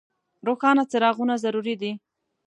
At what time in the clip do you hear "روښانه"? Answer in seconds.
0.47-0.83